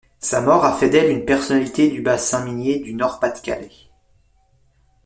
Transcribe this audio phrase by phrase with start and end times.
[0.17, 3.69] Sa mort a fait d'elle une personnalité du Bassin minier du Nord-Pas-de-Calais.